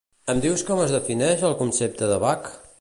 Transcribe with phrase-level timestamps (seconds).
[0.33, 2.53] Em dius com es defineix el concepte de bac?